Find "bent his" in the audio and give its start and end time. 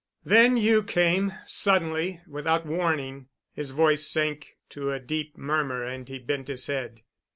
6.17-6.65